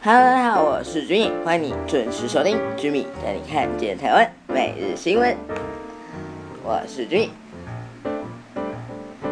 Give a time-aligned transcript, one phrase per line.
[0.00, 5.36] Hello，大家好，我是君毅，欢迎你准时收听君米带你看见台湾每日新闻。
[6.62, 7.30] 我是君毅，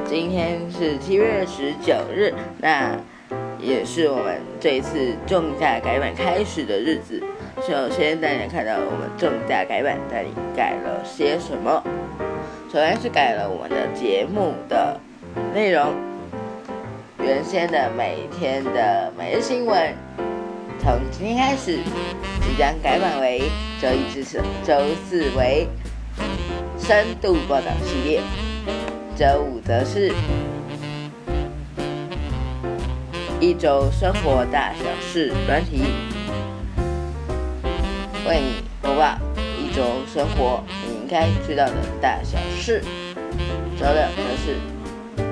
[0.05, 2.97] 今天是七月十九日，那
[3.61, 7.23] 也是我们这一次重大改版开始的日子。
[7.63, 11.81] 首先，大家看到我们重大改版到底改了些什么？
[12.73, 14.99] 首先是改了我们的节目的
[15.55, 15.95] 内容，
[17.21, 19.95] 原先的每天的每日新闻，
[20.87, 21.81] 从今天开始
[22.43, 23.51] 即将改版为
[23.83, 24.23] 周一至
[24.65, 25.67] 周四为
[26.79, 28.23] 深度报道系列，
[29.17, 30.13] 周五则是
[33.41, 35.83] 一周生活大小事专题，
[38.29, 39.19] 为你播报
[39.59, 40.95] 一周生活你。
[41.07, 42.81] 应该知道的大小事。
[43.77, 44.57] 周六则是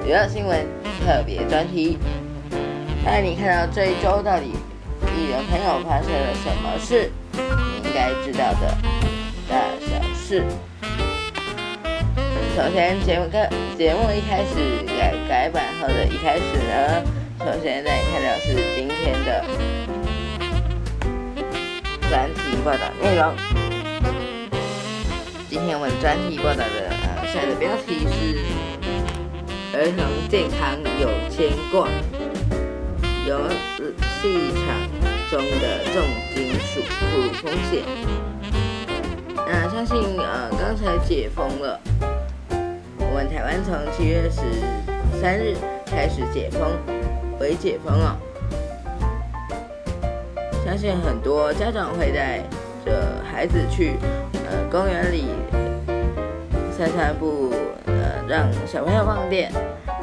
[0.05, 0.65] 娱乐新闻
[1.05, 1.99] 特别专题，
[3.05, 4.53] 带你看到这一周到底
[5.17, 8.77] 艺人朋友发生了什么事，你应该知道的
[9.49, 10.45] 大小事。
[12.57, 17.03] 首先，节目跟节目一开始改改版后的一开始呢，
[17.41, 19.45] 首先带你看到是今天的
[22.09, 23.35] 专题报道内容。
[25.49, 28.39] 今天我们专题报道的呃，下的标题是
[29.77, 31.89] 儿童健康有牵挂，
[33.27, 33.49] 游
[34.21, 34.65] 戏场
[35.35, 36.01] 中的重
[36.33, 37.83] 金属暴露风险。
[39.35, 41.81] 那相信呃，刚才解封了，
[43.01, 44.43] 我们台湾从七月十
[45.21, 46.71] 三日开始解封，
[47.41, 48.17] 为解封哦。
[50.65, 52.39] 相信很多家长会带
[52.87, 53.97] 着孩子去。
[54.49, 55.25] 呃，公园里
[56.71, 57.53] 散散步，
[57.87, 59.51] 呃，让小朋友放电，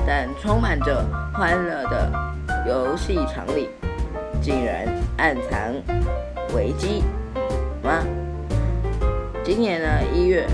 [0.06, 2.12] 但充满着欢乐的
[2.68, 3.70] 游戏场里，
[4.42, 5.74] 竟然暗藏
[6.56, 7.04] 危机
[7.84, 8.04] 吗？
[9.44, 10.48] 今年呢一月，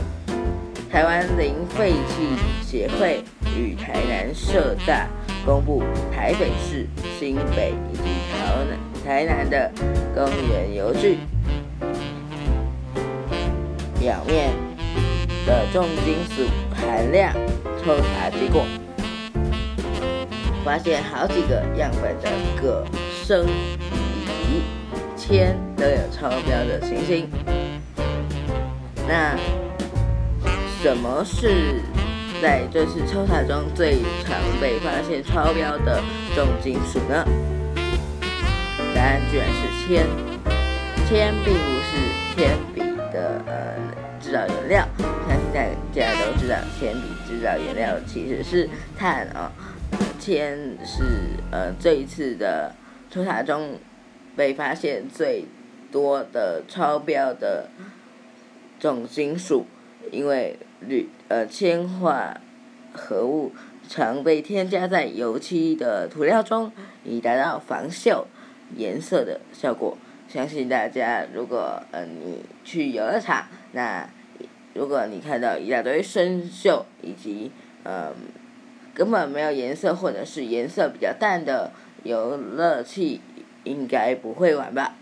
[0.92, 3.24] 台湾零废弃协会
[3.56, 5.08] 与台南社大
[5.46, 5.82] 公布
[6.14, 6.86] 台北市、
[7.18, 9.72] 新北以及台南台南的
[10.14, 11.20] 公园游具。
[14.00, 14.52] 表面
[15.46, 16.44] 的重金属
[16.76, 17.34] 含量
[17.82, 18.64] 抽查结果，
[20.64, 22.30] 发现好几个样本的
[22.62, 22.86] 铬、
[23.28, 24.64] 砷以及
[25.18, 27.28] 铅都有超标的情形。
[29.06, 29.36] 那
[30.82, 31.82] 什么是
[32.42, 36.02] 在这次抽查中最常被发现超标的
[36.34, 37.26] 重金属呢？
[38.96, 40.08] 答案居然是铅，
[41.06, 42.80] 铅并不是铅笔
[43.12, 44.08] 的呃。
[44.20, 45.62] 制造原料，相信大
[45.94, 48.68] 家都知道，铅笔制造原料其实是
[48.98, 49.50] 碳啊。
[50.20, 51.04] 铅是
[51.50, 52.76] 呃这一次的
[53.10, 53.80] 抽查中
[54.36, 55.46] 被发现最
[55.92, 57.70] 多的超标的
[58.80, 59.66] 重金属，
[60.12, 62.40] 因为铝呃铅化
[62.94, 63.54] 合物
[63.88, 66.72] 常被添加在油漆的涂料中，
[67.04, 68.26] 以达到防锈
[68.76, 69.98] 颜色的效果。
[70.28, 74.10] 相信大家如果呃你去游乐场，那
[74.74, 77.52] 如果你看到一大堆生锈以及
[77.84, 78.14] 嗯
[78.94, 81.72] 根本没有颜色或者是颜色比较淡的
[82.04, 83.22] 游乐器，
[83.64, 84.94] 应该不会玩吧？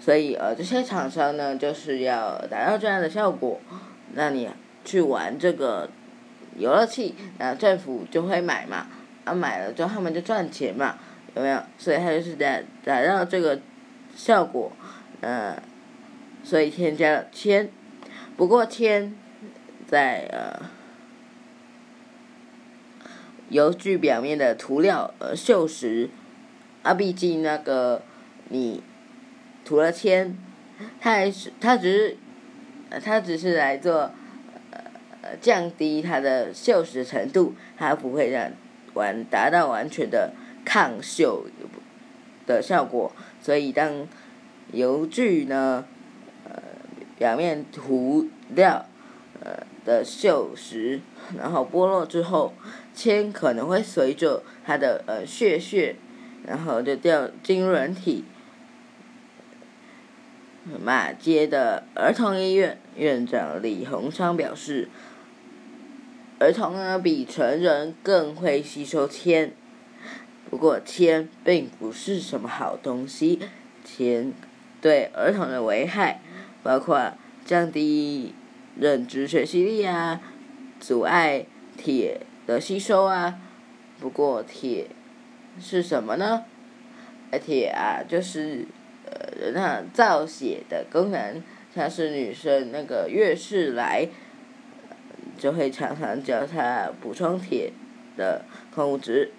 [0.00, 3.60] 所以呃这些厂商呢就是要达到这样的效果，
[4.14, 4.48] 那你
[4.84, 5.90] 去玩这个
[6.56, 8.86] 游乐器，那政府就会买嘛，
[9.24, 10.96] 啊买了之后他们就赚钱嘛，
[11.34, 11.60] 有没有？
[11.76, 13.60] 所以他就是达达到这个
[14.14, 14.72] 效果，
[15.20, 15.54] 嗯，
[16.42, 17.68] 所以添加了铅。
[18.36, 19.14] 不过铅
[19.86, 20.70] 在呃
[23.48, 26.08] 油具表面的涂料呃锈蚀，
[26.82, 28.02] 啊毕竟那个
[28.48, 28.82] 你
[29.64, 30.36] 涂了铅，
[31.00, 32.16] 它还是它只是
[33.04, 34.10] 它只是来做
[34.70, 38.50] 呃降低它的锈蚀程度，它不会让
[38.94, 40.32] 完达到完全的
[40.64, 41.44] 抗锈
[42.46, 44.06] 的效果，所以当
[44.72, 45.86] 油具呢。
[46.44, 46.62] 呃
[47.18, 48.86] 表面涂料
[49.44, 51.00] 呃的锈蚀，
[51.36, 52.52] 然后剥落之后，
[52.94, 55.96] 铅可能会随着它的呃血血，
[56.46, 58.24] 然后就掉进入人体。
[60.84, 64.88] 马街的儿童医院院长李洪昌表示，
[66.38, 69.52] 儿童呢比成人更会吸收铅，
[70.50, 73.40] 不过铅并不是什么好东西，
[73.84, 74.32] 铅
[74.80, 76.20] 对儿童的危害。
[76.60, 77.12] 包括
[77.46, 78.34] 降低
[78.78, 80.20] 认知学习力啊，
[80.78, 81.46] 阻碍
[81.76, 83.38] 铁的吸收啊。
[83.98, 84.88] 不过铁
[85.60, 86.44] 是什么呢？
[87.44, 88.64] 铁啊，就是
[89.04, 91.42] 呃那造血的功能，
[91.74, 94.08] 像是女生那个月事来，
[95.36, 97.72] 就会常常叫她补充铁
[98.16, 99.32] 的矿物质，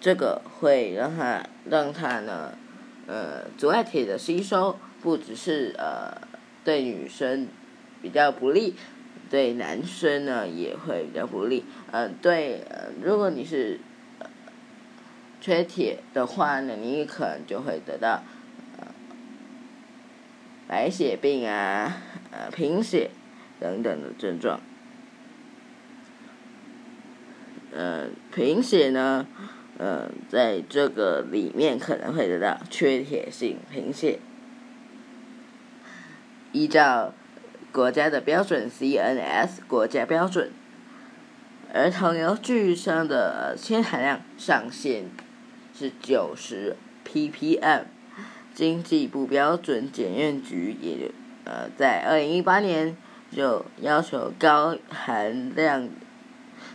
[0.00, 2.58] 这个会让她让她呢，
[3.06, 6.20] 呃阻碍铁的吸收，不只是呃
[6.64, 7.46] 对女生
[8.02, 8.74] 比较不利。
[9.30, 13.80] 对男生呢也会比较不利，嗯，对，呃，如果你是
[15.40, 18.22] 缺铁的话呢，你可能就会得到
[20.68, 21.96] 白血病啊、
[22.30, 23.10] 呃贫血
[23.58, 24.60] 等等的症状。
[27.72, 29.26] 呃，贫血呢，
[29.78, 34.18] 呃，在这个里面可能会得到缺铁性贫血，
[36.52, 37.14] 依照。
[37.72, 40.52] 国家的标准 CNS 国家标准，
[41.72, 45.04] 儿童油具上的铅含量上限
[45.74, 46.76] 是九十
[47.06, 47.84] ppm。
[48.54, 51.10] 经济部标准检验局也
[51.44, 52.94] 呃在二零一八年
[53.34, 55.88] 就要求高含量、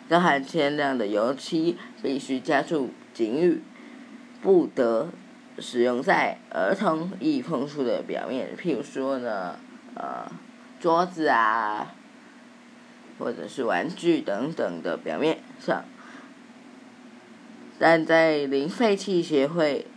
[0.09, 3.61] 高含铅量的油漆必须加注警语，
[4.41, 5.09] 不得
[5.59, 9.59] 使用在儿童易碰触的表面，譬如说呢，
[9.93, 10.25] 呃。
[10.79, 11.95] 桌子啊，
[13.17, 15.83] 或者是玩具等等的表面上，
[17.79, 19.87] 但在零废弃协会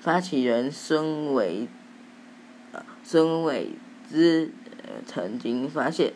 [0.00, 1.68] 发起人孙伟，
[3.04, 3.70] 孙伟
[4.10, 4.52] 之
[5.06, 6.12] 曾经发现，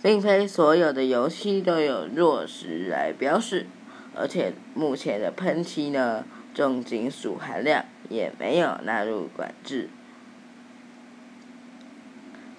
[0.00, 3.66] 并非所有的油漆都有弱石来标示，
[4.14, 9.88] 而且目前的喷漆呢，重金属含量也没有纳入管制。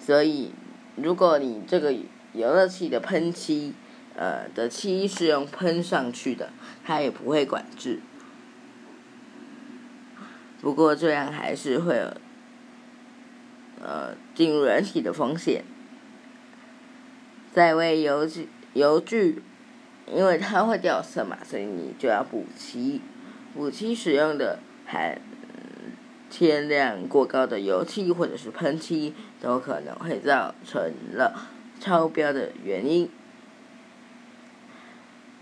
[0.06, 0.52] 所以，
[0.94, 1.92] 如果你这个
[2.32, 3.74] 游乐器的喷漆，
[4.14, 6.50] 呃的漆是用喷上去的，
[6.84, 7.98] 它也不会管制。
[10.60, 12.14] 不过这样还是会有，
[13.82, 15.64] 呃进入人体的风险。
[17.52, 19.42] 在为油具油具，
[20.06, 23.00] 因为它会掉色嘛，所以你就要补漆。
[23.52, 25.18] 补漆使用的还。
[26.28, 31.48] 铅量过高的油漆或者是喷漆，都可能会造成了
[31.80, 33.08] 超标的原因。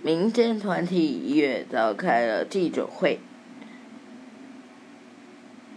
[0.03, 3.21] 民间团体一月召开了记者会，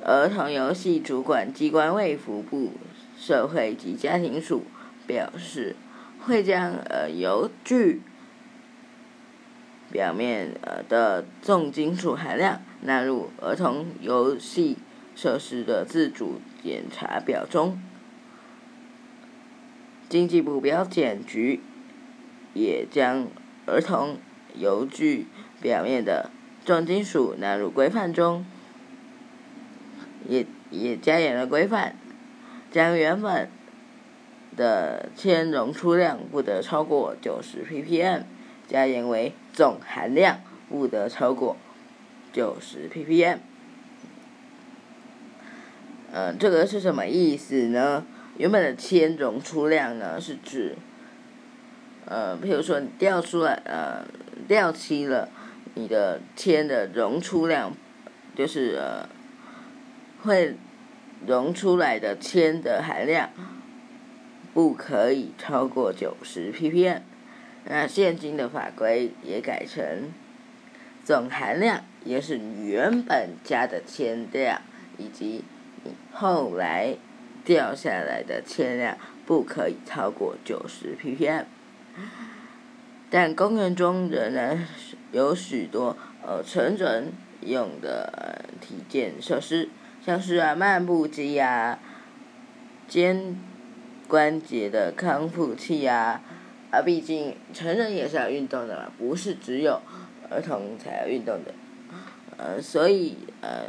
[0.04, 2.74] 儿童游戏主管机关卫福部
[3.18, 4.64] 社会及家庭署
[5.08, 5.78] 表示，
[6.20, 8.02] 会将呃油具
[9.90, 14.78] 表面呃的重金属含量纳入儿童游戏。
[15.18, 17.82] 设施的自主检查表中，
[20.08, 21.60] 经济部标检局
[22.54, 23.28] 也将
[23.66, 24.20] 儿童
[24.54, 25.26] 油具
[25.60, 26.30] 表面的
[26.64, 28.46] 重金属纳入规范中，
[30.30, 31.96] 也也加严了规范，
[32.72, 33.50] 将原本
[34.56, 38.22] 的铅溶出量不得超过九十 ppm，
[38.68, 41.58] 加严为总含量不得超过
[42.32, 43.40] 九十 ppm。
[46.20, 48.04] 嗯，这个是什么意思呢？
[48.38, 50.76] 原本的铅溶出量呢，是指，
[52.06, 54.04] 呃，比如说你掉出来，呃，
[54.48, 55.30] 掉漆了，
[55.76, 57.72] 你的铅的溶出量，
[58.36, 59.08] 就是呃，
[60.24, 60.56] 会
[61.28, 63.30] 溶出来的铅的含量，
[64.56, 67.02] 不可以超过九十 ppm。
[67.66, 70.12] 那现今的法规也改成
[71.04, 74.64] 总含量，也是原本加的铅量
[74.98, 75.44] 以及。
[76.12, 76.96] 后来
[77.46, 81.46] 掉下来的铅量不可以超过九十 ppm，
[83.10, 84.68] 但公园中仍然
[85.12, 89.70] 有许多呃成人用的体健设施，
[90.06, 91.80] 像是啊漫步机啊、
[92.88, 93.40] 肩
[94.08, 96.22] 关节的康复器啊，
[96.72, 99.82] 啊毕竟成人也是要运动的嘛，不是只有
[100.30, 101.54] 儿童才要运动的，
[102.38, 103.68] 呃所以呃。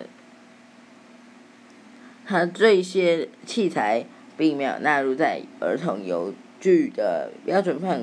[2.30, 4.04] 它这些器材
[4.37, 8.02] 并没有纳入在儿童游具的标准范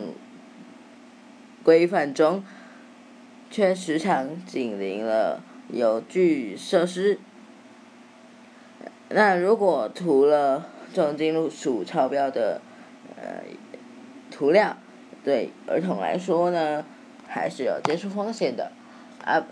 [1.64, 2.44] 规范中，
[3.52, 7.20] 却时常紧邻了游具设施。
[9.10, 12.60] 那如果涂了重金属超标的
[13.18, 13.44] 呃
[14.32, 14.76] 涂料，
[15.24, 16.84] 对儿童来说呢，
[17.28, 18.72] 还是有接触风险的
[19.24, 19.46] 啊，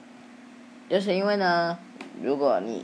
[0.90, 1.78] 就是因为呢，
[2.24, 2.84] 如果你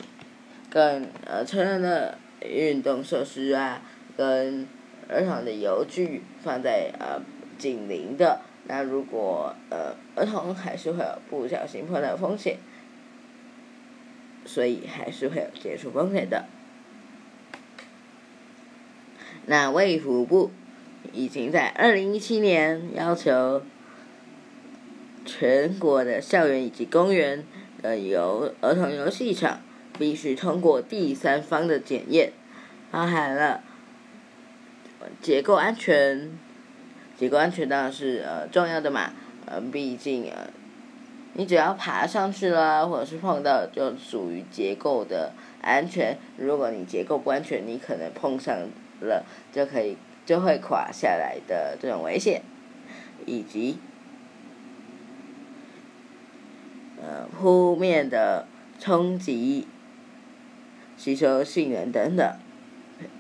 [0.70, 3.82] 跟呃成人的运动设施啊，
[4.16, 4.68] 跟
[5.08, 7.22] 儿童的游具放在呃
[7.58, 12.58] 紧邻的，那如果呃儿童还是会有不小心碰到风险，
[14.46, 16.46] 所以还是会有接触风险的。
[19.48, 20.52] 那卫福部
[21.12, 23.64] 已经在二零一七年要求
[25.26, 27.44] 全国的校园以及公园
[27.82, 29.60] 的游儿童游戏场
[30.00, 32.34] 必须通过第三方的检验，
[32.89, 33.62] 包含了
[35.22, 36.32] 结构安全，
[37.15, 39.13] 结构安全当然是呃重要的嘛，
[39.46, 40.50] 呃毕竟呃
[41.34, 48.58] 你只要爬上去了或者是碰到就属于结构的安全，如果你结构不安全，你可能碰上。
[49.01, 52.41] 了就可以就会垮下来的这种危险，
[53.25, 53.77] 以及
[57.01, 58.46] 呃扑面的
[58.77, 59.70] 冲击、
[61.00, 62.29] 吸收性能等等，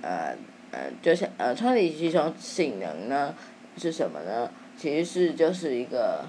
[0.01, 0.35] 呃
[0.71, 3.33] 呃就是呃冲击吸收性能呢
[3.77, 4.51] 是什么呢？
[4.75, 6.25] 其实是就是一个，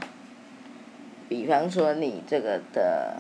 [1.29, 3.17] 比方说你这个的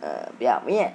[0.00, 0.94] 呃表面。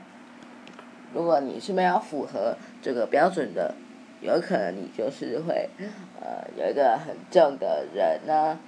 [1.14, 3.76] 如果你是没有符合这个标准的，
[4.22, 5.70] 有可能你就是会，
[6.22, 8.60] 呃，有一个很重的人呢，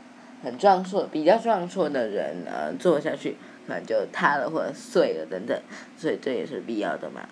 [0.41, 5.62] 很壮硕、比较壮硕的人呃坐下去，可能就塌了或者碎了等等，
[5.98, 7.27] 所以这也是必要的嘛。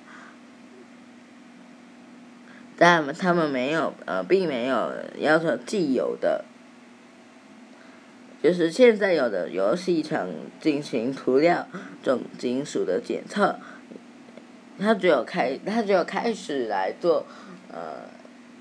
[2.78, 6.46] 但他们没有呃，并没有要求既有的，
[8.42, 11.68] 就是现在有的游戏场进行涂料
[12.02, 13.60] 重金属的检测。
[14.80, 17.28] 他只有开，他只有开始来做，
[17.72, 18.10] 呃，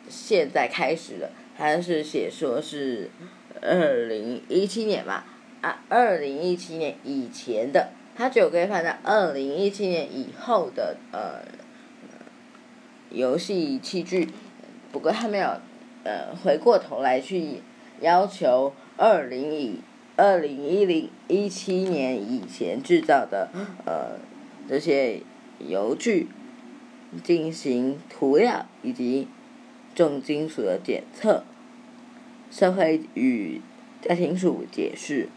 [0.07, 3.09] 现在开始的，他是写说是
[3.62, 5.25] 二零一七年吧，
[5.61, 11.43] 啊，二零一七年以前的，他只有可以放在二零一七年以后的呃
[13.11, 14.29] 游戏器具，
[14.93, 15.49] 不过他没有
[16.05, 17.62] 呃回过头来去
[18.00, 19.81] 要求二零以
[20.17, 23.50] 二零一零一七年以前制造的
[23.85, 24.19] 呃
[24.69, 25.23] 这些。
[25.69, 26.26] 油具
[27.23, 29.29] 进行涂料以及
[29.95, 31.45] 重金属的检测。
[32.50, 33.61] 社会与
[34.00, 35.29] 家庭署解释，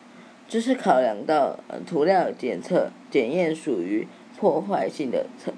[0.53, 1.57] 这是考量到
[1.88, 4.07] 涂料检测检验属于
[4.38, 5.51] 破坏性的测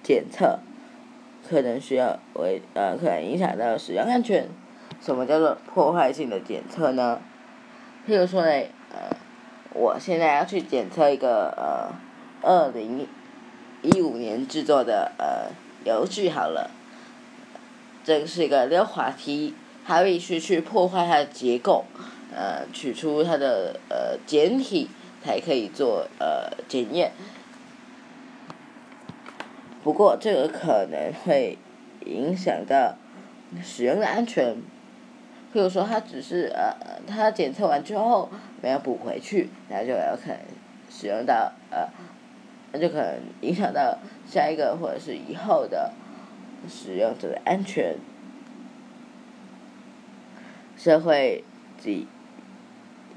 [0.00, 0.60] 检测，
[1.48, 4.46] 可能需要为呃可能影响到使用安全。
[5.00, 7.20] 什么叫做破坏性的检测呢？
[8.06, 9.10] 譬如说嘞，呃，
[9.74, 11.92] 我现在要去检测一个呃
[12.48, 13.08] 二零。
[13.82, 15.50] 一五年制作的呃
[15.84, 16.70] 油具好了，
[18.04, 19.54] 这个是一个溜滑梯，
[19.84, 21.86] 它必须去破坏它的结构，
[22.34, 24.88] 呃，取出它的呃简体
[25.22, 27.12] 才可以做呃检验。
[29.82, 31.58] 不过这个可能会
[32.06, 32.96] 影响到
[33.62, 34.56] 使用的安全，
[35.52, 36.74] 譬如说它只是呃
[37.06, 38.30] 它检测完之后
[38.62, 40.38] 没有补回去，那就有可能
[40.90, 41.88] 使用到呃。
[42.72, 45.92] 那就可能影响到下一个或者是以后的
[46.68, 47.96] 使用者的安全。
[50.78, 51.42] 社会
[51.80, 52.06] 及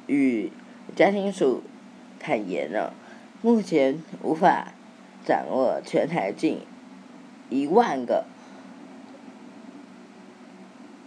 [0.07, 0.51] 与
[0.95, 1.63] 家庭署
[2.19, 2.93] 坦言了，
[3.41, 4.73] 目前无法
[5.25, 6.59] 掌握全台近
[7.49, 8.25] 一万个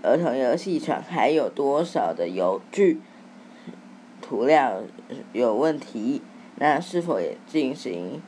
[0.03, 3.01] 儿童游戏场还有多少的油具
[4.23, 4.83] 涂料
[5.33, 6.23] 有问题，
[6.57, 8.23] 那是否也进行？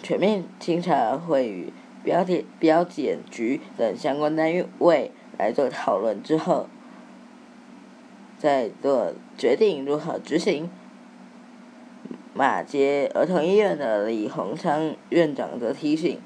[0.00, 1.72] 全面清查会与
[2.04, 6.68] 标检标检局等相关单位来做讨论之后，
[8.38, 10.70] 在做决定如何执行。
[12.32, 16.20] 马街儿童医院的李鸿昌院长则提醒，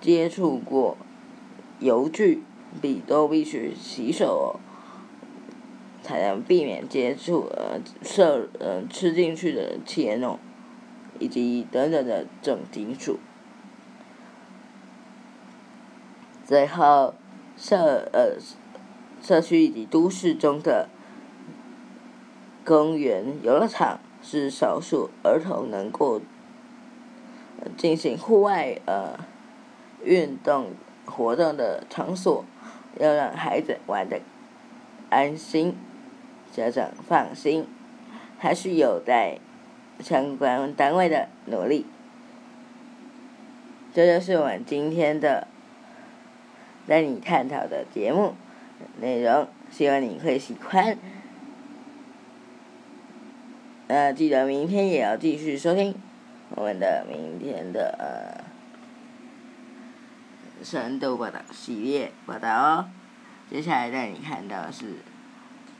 [0.00, 0.96] 接触过
[1.80, 2.42] 油具
[2.80, 4.60] 必都必须洗手，
[6.02, 10.38] 才能避免接触呃摄呃吃进去的铅哦。
[11.18, 13.20] 以及等等的重金属。
[16.44, 17.14] 最后，
[17.56, 18.36] 社呃
[19.22, 20.88] 社区以及都市中的
[22.64, 26.20] 公园、游乐场是少数儿童能够
[27.76, 29.18] 进行户外呃
[30.04, 30.70] 运动
[31.04, 32.44] 活动的场所，
[32.98, 34.20] 要让孩子玩的
[35.10, 35.76] 安心，
[36.52, 37.66] 家长放心，
[38.38, 39.38] 还是有待。
[40.00, 41.86] 相关单位的努力，
[43.94, 45.46] 这就是我们今天的
[46.88, 48.34] 带你探讨的节目
[49.00, 50.98] 内容，希望你会喜欢。
[53.92, 55.94] 呃，记得明天也要继续收听
[56.48, 58.40] 我们的明天的呃
[60.64, 62.88] 深度报道系列报道哦。
[63.50, 64.94] 接下来带你看到的是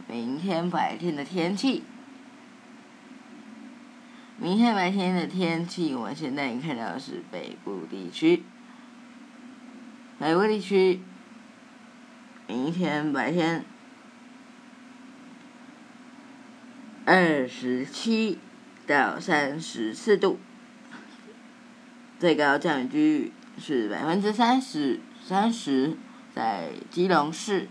[0.07, 1.85] 明天白天的天气。
[4.37, 8.43] 明天白天的天气，我们现在看到的是北部地区。
[10.19, 11.01] 北部地区，
[12.47, 13.65] 明天白天
[17.15, 18.39] 二十七
[18.87, 20.39] 到三十四度，
[22.19, 25.99] 最高降雨几率是百分之三十，三十
[26.35, 27.69] 在基隆市，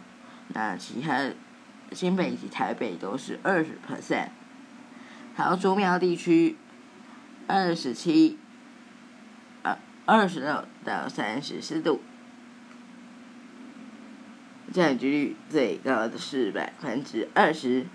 [0.49, 1.31] 那其他
[1.91, 4.27] 新北及台北都是二十 percent。
[5.35, 6.55] 桃竹苗地区
[7.47, 8.37] 二十七，
[9.63, 11.99] 呃，二十六到三十四度，
[14.71, 17.87] 降雨几率最高的是百分之二十，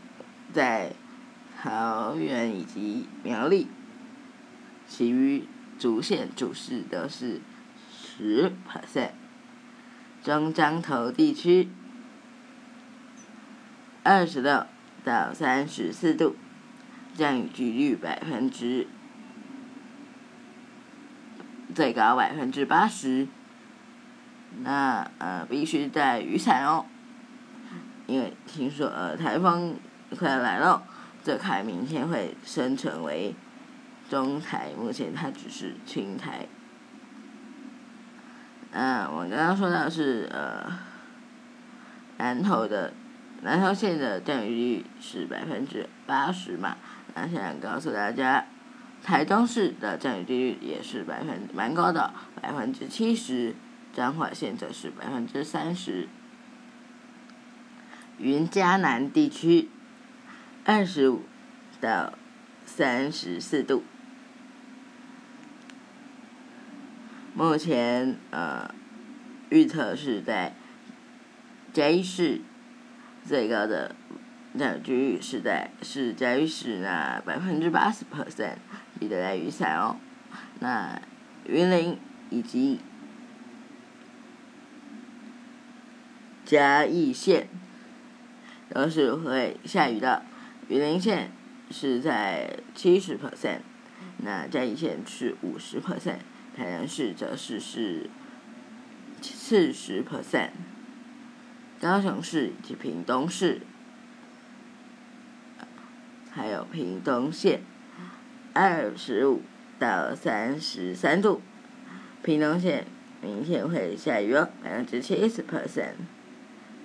[0.52, 0.92] 在
[1.66, 3.66] 桃园以及苗栗，
[4.86, 5.48] 其余
[5.80, 7.40] 主线主市都是
[7.90, 9.10] 十 percent。
[10.22, 11.68] 中彰头地区
[14.04, 14.64] 二十六
[15.04, 16.36] 到三十四度。
[17.16, 18.86] 降雨几率百分之
[21.74, 23.26] 最高百分之八十，
[24.60, 26.84] 那呃必须带雨伞哦，
[28.06, 29.76] 因为听说呃台风
[30.14, 30.86] 快要来了，
[31.26, 33.34] 这台明天会升成为
[34.08, 36.46] 中台，目前它只是青台。
[38.70, 40.72] 嗯，我刚刚说到是呃
[42.18, 42.92] 南投的
[43.42, 46.76] 南投县的降雨率是百分之八十嘛。
[47.16, 48.46] 那现在告诉大家，
[49.02, 53.52] 台中市的降雨率也是百分蛮高的，百分之七十；
[53.92, 56.08] 彰化县则是百分之三十。
[58.18, 59.68] 云嘉南地区，
[60.68, 61.22] 二十五
[61.80, 62.12] 到
[62.64, 63.84] 三十四度。
[67.34, 68.74] 目前呃，
[69.48, 70.56] 预测是在
[71.72, 72.40] 嘉义市
[73.24, 73.94] 最高的。
[74.58, 78.56] 降雨是在是嘉义市那百分之八十 percent，
[78.98, 79.98] 记得带雨伞哦。
[80.58, 81.00] 那
[81.44, 81.96] 云林
[82.30, 82.80] 以及
[86.44, 87.48] 嘉义县
[88.70, 90.24] 都是会下雨的。
[90.68, 91.30] 雨林县
[91.70, 93.60] 是在七十 percent，
[94.18, 96.18] 那嘉义县是五十 percent，
[96.56, 98.10] 台南市则是是
[99.22, 100.50] 四十 percent，
[101.80, 103.60] 高雄市以及屏东市。
[106.30, 107.62] 还有屏东县，
[108.52, 109.42] 二十五
[109.78, 111.40] 到三十三度。
[112.22, 112.86] 屏东县
[113.22, 115.94] 明天会下雨哦，百分之七十 percent。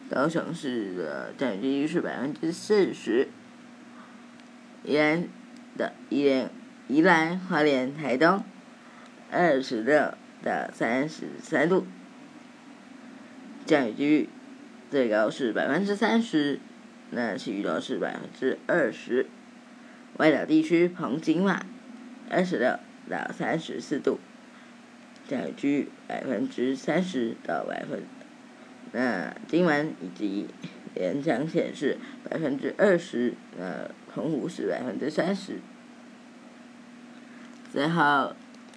[0.10, 3.28] 高雄市的降雨几率是百分之四十。
[4.84, 5.28] 宜兰
[5.78, 6.50] 的宜兰、
[6.88, 8.44] 宜兰花莲台东，
[9.30, 11.86] 二十六到三十三度。
[13.66, 14.30] 降雨几率
[14.90, 16.60] 最高是百分之三十，
[17.12, 19.28] 那其余都是百分之二十。
[20.18, 21.64] 外岛地区，澎金马，
[22.30, 24.20] 二十六到三十四度，
[25.28, 28.04] 降雨区百分之三十到百分。
[28.92, 30.48] 那金门以及
[30.96, 31.98] 演讲显示
[32.30, 35.60] 百分之二十，呃澎湖是百分之三十。
[37.72, 38.36] 最后，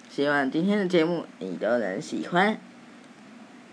[0.09, 2.57] 希望今天的节目你都能喜欢。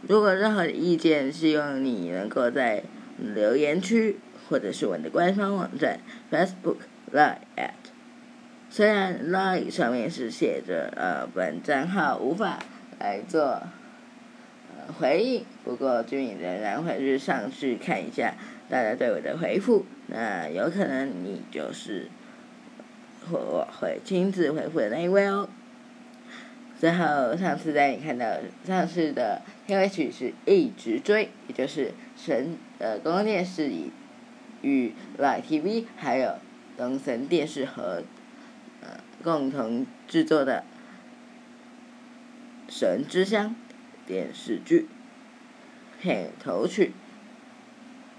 [0.09, 2.83] 如果任何意见，希望你能够在
[3.19, 6.01] 留言区，或者是我的官方网站
[6.31, 6.79] Facebook。
[7.13, 7.73] Live at，
[8.71, 12.59] 虽然 Live 上面是写着呃本账号无法
[12.99, 13.63] 来做
[14.99, 18.35] 回应，不过君仍然会去上去看一下
[18.69, 22.09] 大家对我的回复，那有可能你就是
[23.31, 25.49] 我会亲自回复的那一位哦。
[26.79, 28.27] 最后上次带你看到
[28.67, 33.91] 上次的片尾曲是一直追，也就是神呃公共电视以
[34.63, 36.35] 与 Line TV 还有。
[36.75, 38.03] 东森电视和
[38.81, 40.65] 呃共同制作的
[42.75, 43.55] 《神之乡》
[44.13, 44.87] 电视剧
[45.99, 46.93] 片头曲。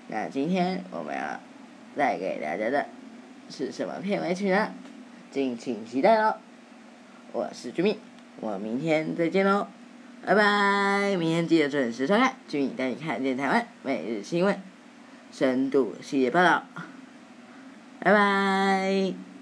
[0.08, 1.40] 那今天我们要
[1.96, 2.88] 带给大家的
[3.48, 4.74] 是什么片尾曲呢？
[5.30, 6.38] 敬请期待喽！
[7.32, 8.00] 我是居民，
[8.40, 9.68] 我们明天再见喽，
[10.26, 11.16] 拜拜！
[11.16, 14.60] 明天记得准时收看居民带你看见台湾每日新闻
[15.32, 16.64] 深度系列报道。
[18.00, 19.33] 拜拜。